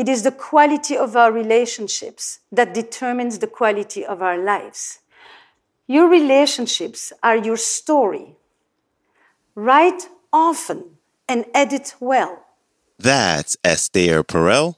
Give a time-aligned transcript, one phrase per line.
[0.00, 5.00] it is the quality of our relationships that determines the quality of our lives.
[5.86, 8.36] Your relationships are your story.
[9.54, 10.96] Write often
[11.28, 12.46] and edit well.
[12.98, 14.76] That's Esther Perel,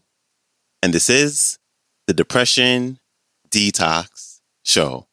[0.83, 1.61] and this is
[2.09, 2.99] the Depression
[3.49, 5.07] Detox Show.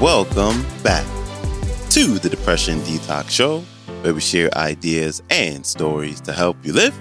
[0.00, 1.04] Welcome back
[1.90, 3.64] to the Depression Detox Show,
[4.02, 6.96] where we share ideas and stories to help you live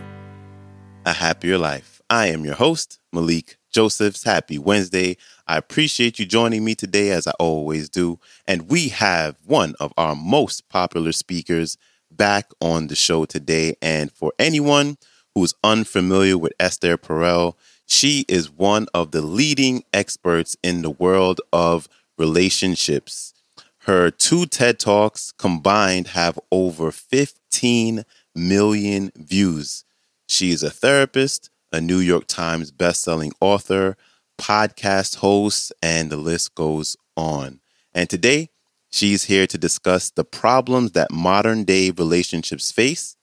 [1.05, 2.01] a happier life.
[2.09, 4.23] I am your host, Malikee Josephs.
[4.23, 5.17] Happy Wednesday.
[5.45, 8.19] I appreciate you joining me today, as I always do.
[8.47, 11.77] And we have one of our most popular speakers
[12.09, 13.75] back on the show today.
[13.79, 14.97] And for anyone
[15.35, 17.53] who's unfamiliar with Esther Perel,
[17.85, 23.33] she is one of the leading experts in the world of relationships.
[23.79, 28.03] Her two TED Talks combined have over 15
[28.35, 29.85] million views.
[30.27, 33.95] She is a therapist, a New York Times bestselling author,
[34.39, 37.59] podcast host, and the list goes on.
[37.93, 38.49] And today,
[38.89, 43.15] she's here to discuss the problems that modern day relationships face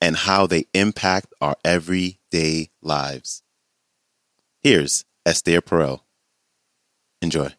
[0.00, 3.42] and how they impact our everyday lives.
[4.60, 6.00] Here's Esther Perel.
[7.20, 7.52] Enjoy.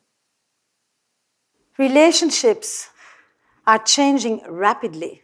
[1.77, 2.89] Relationships
[3.65, 5.23] are changing rapidly.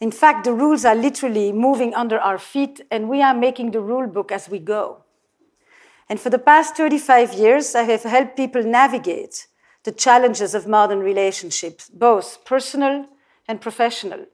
[0.00, 3.80] In fact, the rules are literally moving under our feet, and we are making the
[3.80, 5.02] rule book as we go.
[6.08, 9.46] And for the past 35 years, I have helped people navigate
[9.82, 13.06] the challenges of modern relationships, both personal
[13.48, 14.26] and professional.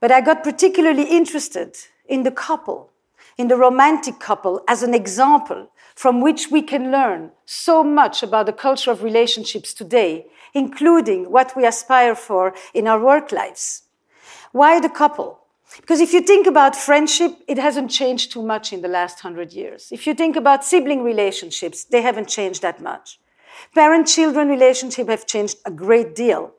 [0.00, 2.90] But I got particularly interested in the couple,
[3.38, 8.46] in the romantic couple, as an example from which we can learn so much about
[8.46, 13.82] the culture of relationships today, including what we aspire for in our work lives.
[14.52, 15.40] Why the couple?
[15.80, 19.52] Because if you think about friendship, it hasn't changed too much in the last hundred
[19.52, 19.88] years.
[19.90, 23.18] If you think about sibling relationships, they haven't changed that much.
[23.74, 26.52] Parent children relationships have changed a great deal.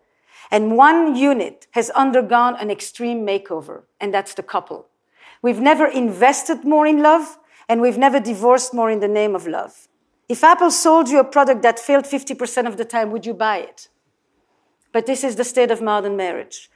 [0.50, 4.88] And one unit has undergone an extreme makeover, and that's the couple.
[5.42, 7.38] We've never invested more in love,
[7.70, 9.88] and we've never divorced more in the name of love.
[10.30, 13.58] If Apple sold you a product that failed 50% of the time, would you buy
[13.58, 13.88] it?
[14.92, 16.70] But this is the state of modern marriage.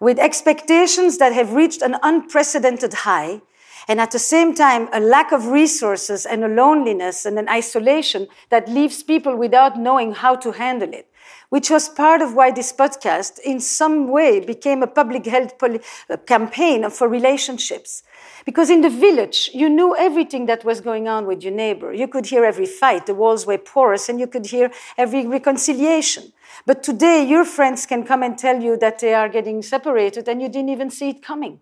[0.00, 3.42] With expectations that have reached an unprecedented high,
[3.88, 8.28] and at the same time, a lack of resources and a loneliness and an isolation
[8.50, 11.10] that leaves people without knowing how to handle it,
[11.50, 15.80] which was part of why this podcast, in some way, became a public health poli-
[16.08, 18.02] uh, campaign for relationships.
[18.46, 21.92] Because in the village, you knew everything that was going on with your neighbor.
[21.92, 26.32] You could hear every fight, the walls were porous, and you could hear every reconciliation.
[26.66, 30.40] But today, your friends can come and tell you that they are getting separated, and
[30.40, 31.60] you didn't even see it coming.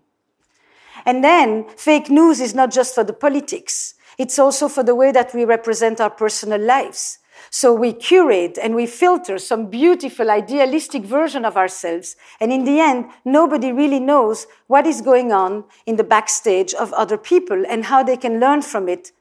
[1.05, 5.11] And then, fake news is not just for the politics, it's also for the way
[5.11, 7.19] that we represent our personal lives.
[7.49, 12.15] So we curate and we filter some beautiful, idealistic version of ourselves.
[12.39, 16.93] And in the end, nobody really knows what is going on in the backstage of
[16.93, 19.11] other people and how they can learn from it.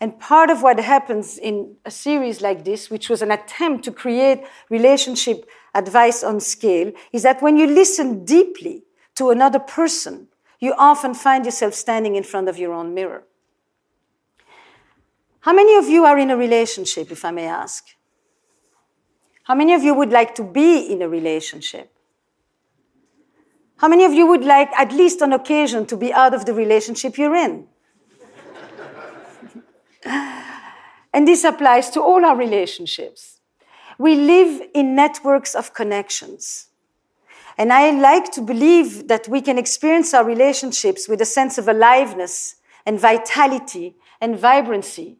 [0.00, 3.92] And part of what happens in a series like this, which was an attempt to
[3.92, 8.84] create relationship advice on scale, is that when you listen deeply
[9.14, 10.28] to another person,
[10.64, 13.24] you often find yourself standing in front of your own mirror.
[15.40, 17.84] How many of you are in a relationship, if I may ask?
[19.44, 21.92] How many of you would like to be in a relationship?
[23.76, 26.54] How many of you would like, at least on occasion, to be out of the
[26.54, 27.66] relationship you're in?
[30.04, 33.40] and this applies to all our relationships.
[33.98, 36.68] We live in networks of connections.
[37.56, 41.68] And I like to believe that we can experience our relationships with a sense of
[41.68, 45.18] aliveness and vitality and vibrancy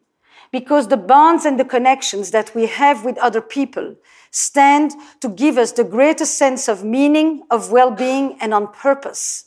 [0.51, 3.95] because the bonds and the connections that we have with other people
[4.31, 9.45] stand to give us the greatest sense of meaning, of well-being, and on purpose.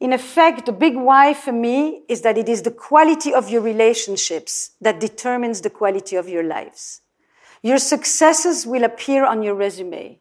[0.00, 3.60] In effect, the big why for me is that it is the quality of your
[3.60, 7.02] relationships that determines the quality of your lives.
[7.62, 10.18] Your successes will appear on your resume.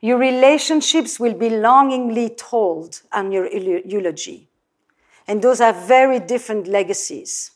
[0.00, 4.48] Your relationships will be longingly told on your eulogy.
[5.26, 7.50] And those are very different legacies.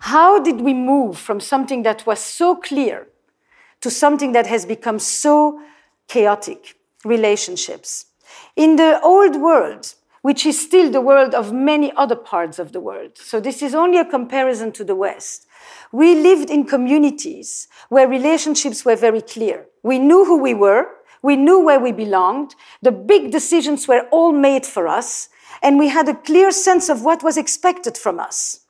[0.00, 3.08] How did we move from something that was so clear
[3.80, 5.60] to something that has become so
[6.08, 8.06] chaotic relationships.
[8.54, 12.80] In the old world, which is still the world of many other parts of the
[12.80, 15.46] world, so this is only a comparison to the West,
[15.92, 19.66] we lived in communities where relationships were very clear.
[19.86, 20.88] We knew who we were,
[21.22, 25.28] we knew where we belonged, the big decisions were all made for us,
[25.62, 28.62] and we had a clear sense of what was expected from us.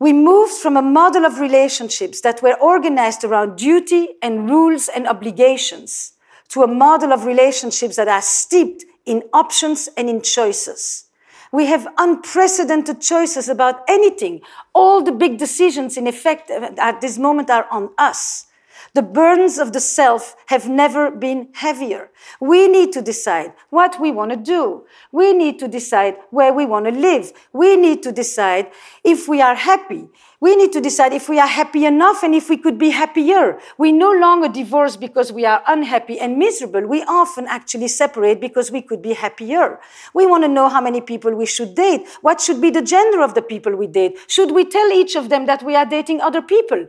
[0.00, 5.06] We moved from a model of relationships that were organized around duty and rules and
[5.06, 6.14] obligations
[6.48, 11.04] to a model of relationships that are steeped in options and in choices.
[11.52, 14.40] We have unprecedented choices about anything.
[14.74, 18.46] All the big decisions, in effect, at this moment are on us.
[18.94, 22.10] The burdens of the self have never been heavier.
[22.40, 24.84] We need to decide what we want to do.
[25.10, 27.32] We need to decide where we want to live.
[27.52, 28.70] We need to decide
[29.02, 30.06] if we are happy.
[30.40, 33.58] We need to decide if we are happy enough and if we could be happier.
[33.78, 36.86] We no longer divorce because we are unhappy and miserable.
[36.86, 39.80] We often actually separate because we could be happier.
[40.14, 42.06] We want to know how many people we should date.
[42.20, 44.18] What should be the gender of the people we date?
[44.28, 46.86] Should we tell each of them that we are dating other people?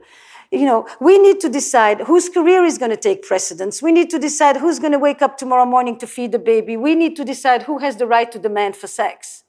[0.51, 3.81] You know, we need to decide whose career is going to take precedence.
[3.81, 6.77] We need to decide who's going to wake up tomorrow morning to feed the baby.
[6.77, 9.43] We need to decide who has the right to demand for sex.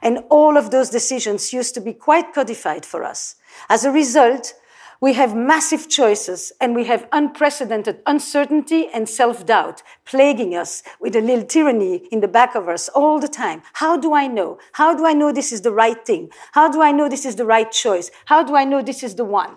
[0.00, 3.36] And all of those decisions used to be quite codified for us.
[3.68, 4.54] As a result,
[5.00, 11.20] we have massive choices and we have unprecedented uncertainty and self-doubt plaguing us with a
[11.20, 13.62] little tyranny in the back of us all the time.
[13.74, 14.58] How do I know?
[14.72, 16.30] How do I know this is the right thing?
[16.52, 18.12] How do I know this is the right choice?
[18.26, 19.56] How do I know this is the one?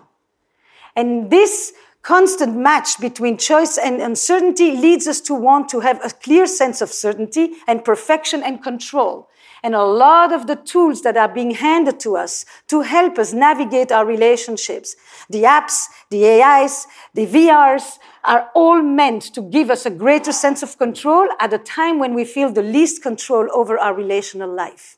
[0.96, 6.10] And this constant match between choice and uncertainty leads us to want to have a
[6.10, 9.28] clear sense of certainty and perfection and control.
[9.62, 13.32] And a lot of the tools that are being handed to us to help us
[13.32, 14.94] navigate our relationships,
[15.28, 20.62] the apps, the AIs, the VRs, are all meant to give us a greater sense
[20.62, 24.96] of control at a time when we feel the least control over our relational life.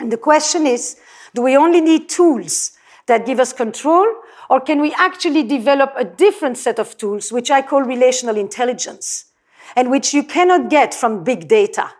[0.00, 0.96] And the question is,
[1.34, 2.72] do we only need tools
[3.06, 4.06] that give us control
[4.48, 9.26] or can we actually develop a different set of tools, which I call relational intelligence,
[9.74, 11.90] and which you cannot get from big data?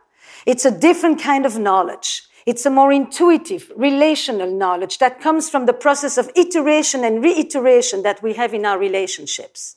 [0.46, 2.22] It's a different kind of knowledge.
[2.46, 8.02] It's a more intuitive, relational knowledge that comes from the process of iteration and reiteration
[8.04, 9.76] that we have in our relationships.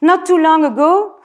[0.00, 1.16] Not too long ago,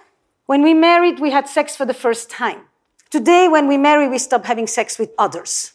[0.46, 2.64] when we married, we had sex for the first time.
[3.10, 5.74] Today, when we marry, we stop having sex with others.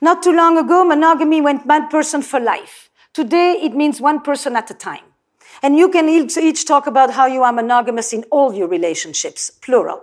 [0.00, 2.83] Not too long ago, monogamy went one person for life.
[3.14, 5.04] Today, it means one person at a time.
[5.62, 10.02] And you can each talk about how you are monogamous in all your relationships, plural.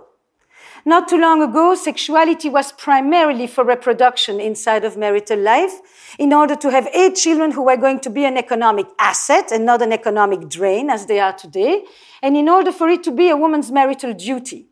[0.86, 6.56] Not too long ago, sexuality was primarily for reproduction inside of marital life in order
[6.56, 9.92] to have eight children who were going to be an economic asset and not an
[9.92, 11.84] economic drain as they are today,
[12.22, 14.68] and in order for it to be a woman's marital duty.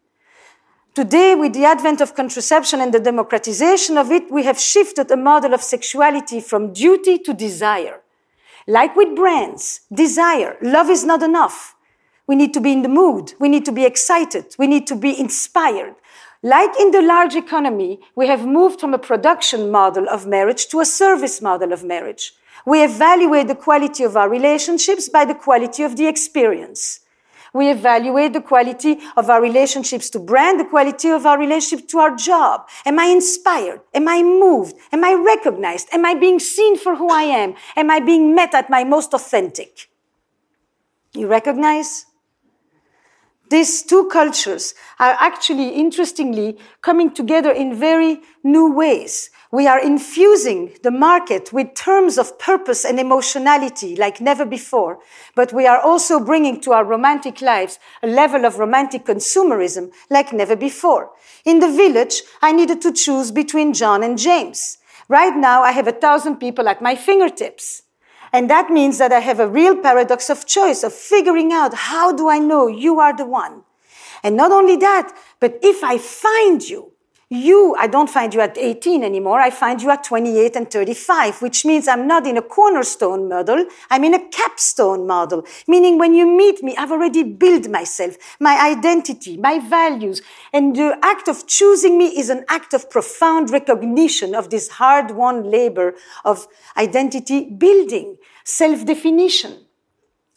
[0.94, 5.16] Today, with the advent of contraception and the democratization of it, we have shifted a
[5.16, 8.00] model of sexuality from duty to desire.
[8.70, 11.74] Like with brands, desire, love is not enough.
[12.28, 13.34] We need to be in the mood.
[13.40, 14.54] We need to be excited.
[14.60, 15.96] We need to be inspired.
[16.40, 20.78] Like in the large economy, we have moved from a production model of marriage to
[20.78, 22.32] a service model of marriage.
[22.64, 27.00] We evaluate the quality of our relationships by the quality of the experience.
[27.52, 31.98] We evaluate the quality of our relationships to brand, the quality of our relationship to
[31.98, 32.68] our job.
[32.86, 33.80] Am I inspired?
[33.92, 34.76] Am I moved?
[34.92, 35.88] Am I recognized?
[35.92, 37.54] Am I being seen for who I am?
[37.76, 39.88] Am I being met at my most authentic?
[41.12, 42.06] You recognize?
[43.50, 49.28] These two cultures are actually, interestingly, coming together in very new ways.
[49.50, 55.00] We are infusing the market with terms of purpose and emotionality like never before.
[55.34, 60.32] But we are also bringing to our romantic lives a level of romantic consumerism like
[60.32, 61.10] never before.
[61.44, 64.78] In the village, I needed to choose between John and James.
[65.08, 67.82] Right now, I have a thousand people at my fingertips.
[68.32, 72.12] And that means that I have a real paradox of choice, of figuring out how
[72.12, 73.64] do I know you are the one?
[74.22, 76.89] And not only that, but if I find you,
[77.32, 79.38] you, I don't find you at 18 anymore.
[79.38, 83.66] I find you at 28 and 35, which means I'm not in a cornerstone model.
[83.88, 88.60] I'm in a capstone model, meaning when you meet me, I've already built myself, my
[88.60, 90.22] identity, my values.
[90.52, 95.12] And the act of choosing me is an act of profound recognition of this hard
[95.12, 95.94] won labor
[96.24, 99.66] of identity building, self definition.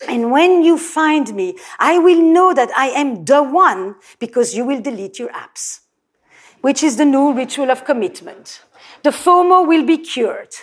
[0.07, 4.63] And when you find me, I will know that I am the one because you
[4.63, 5.82] will delete your apps
[6.63, 8.61] which is the new ritual of commitment.
[9.03, 10.55] The FOMO will be cured.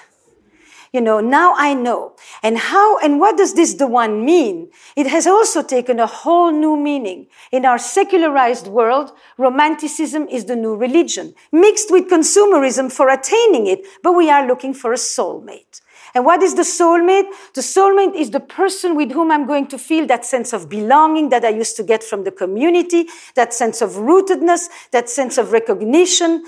[0.95, 2.17] You know, now I know.
[2.43, 4.71] And how and what does this the one mean?
[4.97, 7.27] It has also taken a whole new meaning.
[7.53, 13.87] In our secularized world, romanticism is the new religion, mixed with consumerism for attaining it,
[14.03, 15.83] but we are looking for a soulmate.
[16.15, 17.29] And what is the soulmate?
[17.55, 21.29] The soulmate is the person with whom I'm going to feel that sense of belonging
[21.29, 25.53] that I used to get from the community, that sense of rootedness, that sense of
[25.53, 26.45] recognition,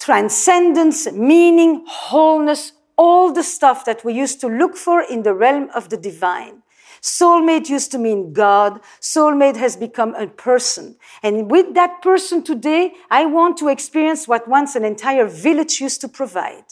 [0.00, 5.70] transcendence, meaning, wholeness, all the stuff that we used to look for in the realm
[5.74, 6.62] of the divine.
[7.00, 8.80] Soulmate used to mean God.
[9.00, 10.96] Soulmate has become a person.
[11.22, 16.00] And with that person today, I want to experience what once an entire village used
[16.00, 16.64] to provide.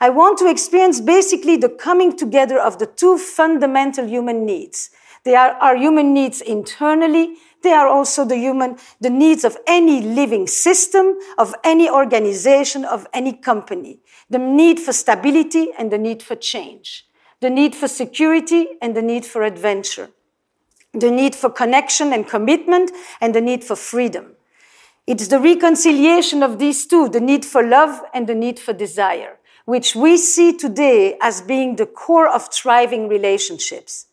[0.00, 4.90] I want to experience basically the coming together of the two fundamental human needs.
[5.24, 7.36] They are our human needs internally.
[7.62, 13.06] They are also the human, the needs of any living system, of any organization, of
[13.14, 14.00] any company.
[14.28, 17.06] The need for stability and the need for change.
[17.40, 20.10] The need for security and the need for adventure.
[20.92, 24.32] The need for connection and commitment and the need for freedom.
[25.06, 29.38] It's the reconciliation of these two, the need for love and the need for desire
[29.64, 34.06] which we see today as being the core of thriving relationships.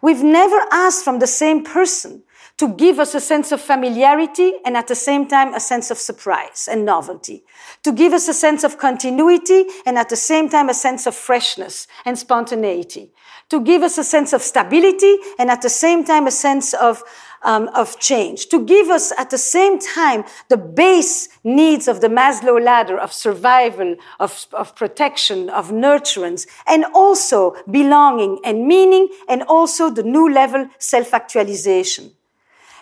[0.00, 2.22] We've never asked from the same person
[2.56, 5.98] to give us a sense of familiarity and at the same time a sense of
[5.98, 7.44] surprise and novelty,
[7.82, 11.16] to give us a sense of continuity and at the same time a sense of
[11.16, 13.10] freshness and spontaneity,
[13.50, 17.02] to give us a sense of stability and at the same time a sense of
[17.44, 22.08] um, of change, to give us at the same time the base needs of the
[22.08, 29.42] Maslow ladder of survival, of, of protection, of nurturance, and also belonging and meaning, and
[29.42, 32.10] also the new level self-actualization.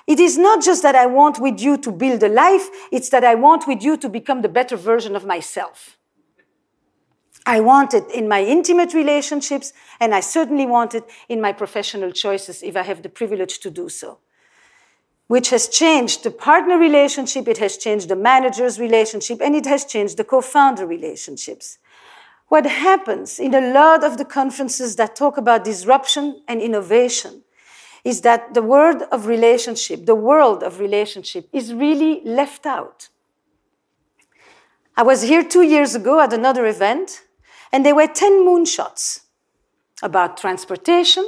[0.07, 3.25] It is not just that I want with you to build a life, it's that
[3.25, 5.97] I want with you to become the better version of myself.
[7.45, 12.13] I want it in my intimate relationships, and I certainly want it in my professional
[12.13, 14.19] choices if I have the privilege to do so
[15.33, 19.83] which has changed the partner relationship, it has changed the manager's relationship, and it has
[19.87, 21.79] changed the co-founder relationships.
[22.49, 27.45] What happens in a lot of the conferences that talk about disruption and innovation
[28.05, 33.09] is that the word of relationship, the world of relationship, is really left out.
[34.99, 37.23] I was here two years ago at another event,
[37.73, 39.21] and there were 10 moonshots
[40.03, 41.25] about transportation,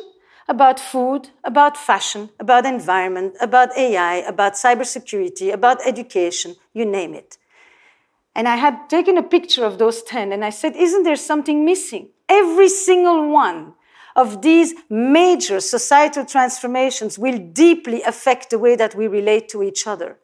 [0.48, 7.38] about food, about fashion, about environment, about AI, about cybersecurity, about education, you name it.
[8.34, 11.64] And I had taken a picture of those 10 and I said, isn't there something
[11.64, 12.08] missing?
[12.28, 13.74] Every single one
[14.16, 19.86] of these major societal transformations will deeply affect the way that we relate to each
[19.86, 20.18] other.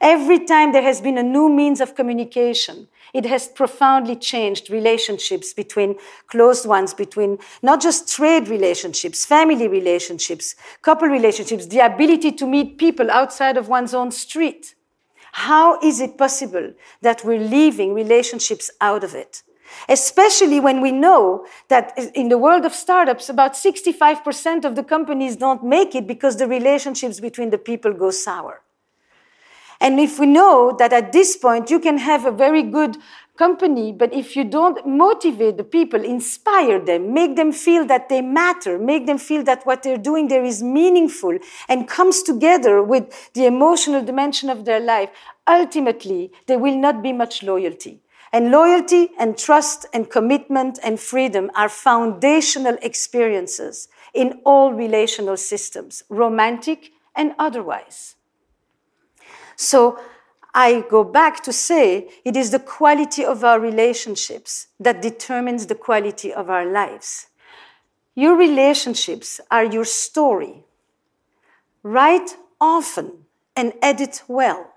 [0.00, 5.52] Every time there has been a new means of communication, it has profoundly changed relationships
[5.52, 5.96] between
[6.28, 12.78] closed ones, between not just trade relationships, family relationships, couple relationships, the ability to meet
[12.78, 14.74] people outside of one's own street.
[15.32, 19.42] How is it possible that we're leaving relationships out of it?
[19.88, 25.36] Especially when we know that in the world of startups, about 65% of the companies
[25.36, 28.62] don't make it because the relationships between the people go sour.
[29.82, 32.96] And if we know that at this point you can have a very good
[33.36, 38.22] company, but if you don't motivate the people, inspire them, make them feel that they
[38.22, 41.36] matter, make them feel that what they're doing there is meaningful
[41.68, 45.10] and comes together with the emotional dimension of their life,
[45.48, 48.00] ultimately there will not be much loyalty.
[48.32, 56.04] And loyalty and trust and commitment and freedom are foundational experiences in all relational systems,
[56.08, 58.14] romantic and otherwise.
[59.62, 59.98] So
[60.52, 65.76] I go back to say it is the quality of our relationships that determines the
[65.76, 67.28] quality of our lives.
[68.16, 70.64] Your relationships are your story.
[71.84, 73.24] Write often
[73.56, 74.68] and edit well.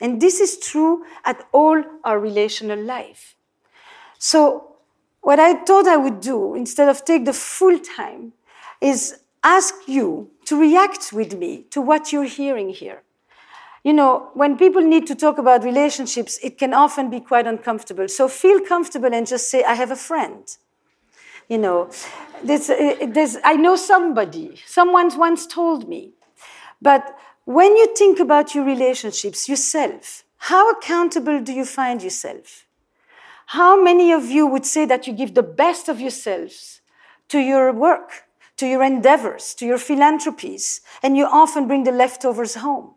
[0.00, 3.36] And this is true at all our relational life.
[4.18, 4.76] So
[5.20, 8.32] what I thought I would do instead of take the full time
[8.80, 13.02] is ask you to react with me to what you're hearing here
[13.86, 18.08] you know, when people need to talk about relationships, it can often be quite uncomfortable.
[18.08, 20.44] So feel comfortable and just say, I have a friend.
[21.48, 21.90] You know,
[22.42, 26.14] there's, uh, there's, I know somebody, someone once told me.
[26.82, 32.66] But when you think about your relationships, yourself, how accountable do you find yourself?
[33.54, 36.80] How many of you would say that you give the best of yourselves
[37.28, 38.24] to your work,
[38.56, 42.95] to your endeavors, to your philanthropies, and you often bring the leftovers home?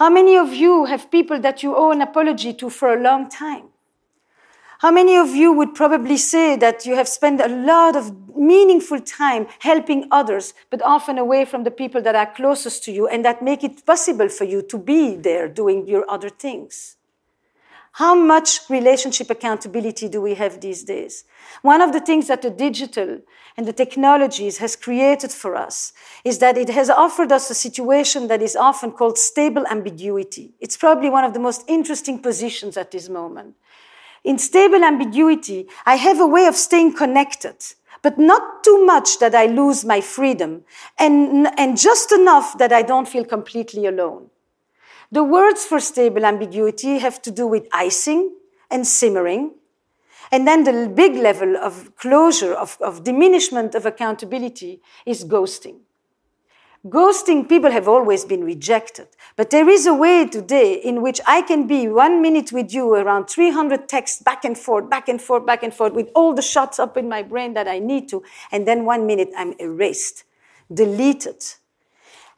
[0.00, 3.28] How many of you have people that you owe an apology to for a long
[3.28, 3.64] time?
[4.78, 9.00] How many of you would probably say that you have spent a lot of meaningful
[9.00, 13.22] time helping others, but often away from the people that are closest to you and
[13.26, 16.96] that make it possible for you to be there doing your other things?
[17.92, 21.24] How much relationship accountability do we have these days?
[21.62, 23.20] One of the things that the digital
[23.56, 25.92] and the technologies has created for us
[26.24, 30.54] is that it has offered us a situation that is often called stable ambiguity.
[30.60, 33.56] It's probably one of the most interesting positions at this moment.
[34.22, 37.56] In stable ambiguity, I have a way of staying connected,
[38.02, 40.64] but not too much that I lose my freedom
[40.98, 44.30] and, and just enough that I don't feel completely alone.
[45.12, 48.34] The words for stable ambiguity have to do with icing
[48.70, 49.54] and simmering.
[50.30, 55.80] And then the big level of closure, of, of diminishment of accountability is ghosting.
[56.86, 59.08] Ghosting, people have always been rejected.
[59.36, 62.94] But there is a way today in which I can be one minute with you
[62.94, 66.40] around 300 texts back and forth, back and forth, back and forth with all the
[66.40, 68.22] shots up in my brain that I need to.
[68.50, 70.24] And then one minute I'm erased,
[70.72, 71.44] deleted.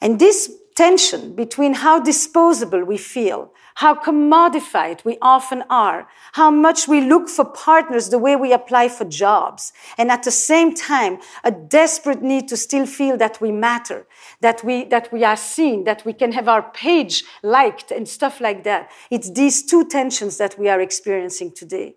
[0.00, 6.88] And this tension between how disposable we feel, how commodified we often are, how much
[6.88, 11.18] we look for partners the way we apply for jobs, and at the same time,
[11.44, 14.06] a desperate need to still feel that we matter,
[14.40, 18.40] that we, that we are seen, that we can have our page liked and stuff
[18.40, 18.90] like that.
[19.10, 21.96] It's these two tensions that we are experiencing today.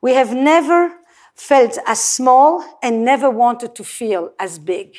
[0.00, 0.94] We have never
[1.34, 4.96] felt as small and never wanted to feel as big.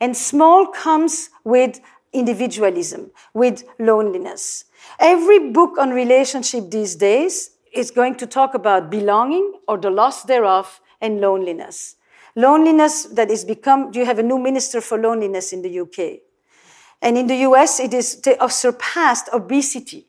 [0.00, 1.80] And small comes with
[2.14, 4.64] individualism, with loneliness.
[4.98, 10.22] Every book on relationship these days is going to talk about belonging or the loss
[10.22, 11.96] thereof and loneliness.
[12.36, 16.20] Loneliness that is become, you have a new minister for loneliness in the UK.
[17.02, 20.06] And in the US, it is surpassed obesity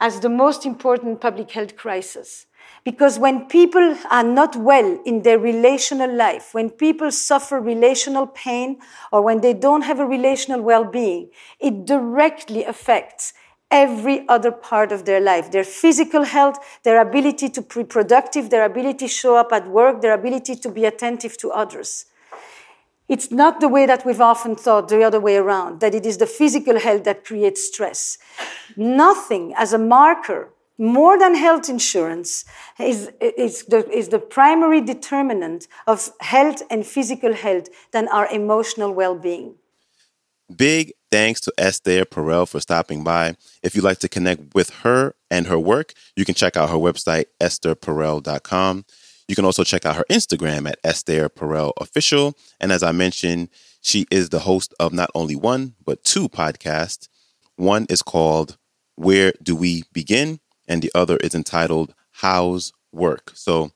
[0.00, 2.46] as the most important public health crisis.
[2.84, 8.78] Because when people are not well in their relational life, when people suffer relational pain,
[9.10, 13.32] or when they don't have a relational well-being, it directly affects
[13.70, 18.64] every other part of their life their physical health, their ability to be productive, their
[18.64, 22.04] ability to show up at work, their ability to be attentive to others.
[23.08, 26.18] It's not the way that we've often thought the other way around, that it is
[26.18, 28.16] the physical health that creates stress.
[28.76, 32.44] Nothing as a marker more than health insurance
[32.78, 38.92] is, is, the, is the primary determinant of health and physical health than our emotional
[38.92, 39.54] well-being.
[40.54, 43.36] Big thanks to Esther Perel for stopping by.
[43.62, 46.76] If you'd like to connect with her and her work, you can check out her
[46.76, 48.84] website, estherperel.com.
[49.26, 52.36] You can also check out her Instagram at Esther Perel Official.
[52.60, 53.48] And as I mentioned,
[53.80, 57.08] she is the host of not only one, but two podcasts.
[57.56, 58.58] One is called
[58.96, 60.40] Where Do We Begin?
[60.66, 63.32] And the other is entitled How's Work.
[63.34, 63.72] So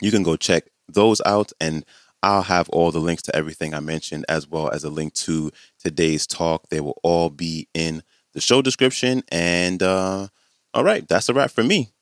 [0.00, 1.84] you can go check those out and
[2.22, 5.50] I'll have all the links to everything I mentioned as well as a link to
[5.78, 6.68] today's talk.
[6.68, 8.02] They will all be in
[8.34, 9.22] the show description.
[9.30, 10.28] And uh,
[10.74, 11.92] all right, that's a wrap for me.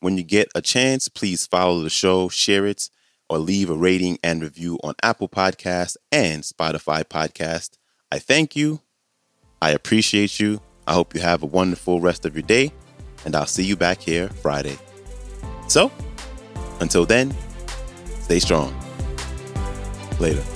[0.00, 2.88] When you get a chance, please follow the show, share it,
[3.28, 7.72] or leave a rating and review on Apple Podcast and Spotify Podcast.
[8.10, 8.80] I thank you.
[9.60, 10.60] I appreciate you.
[10.86, 12.72] I hope you have a wonderful rest of your day
[13.26, 14.78] and I'll see you back here Friday.
[15.68, 15.90] So,
[16.80, 17.34] until then,
[18.22, 18.72] stay strong.
[20.18, 20.55] Later.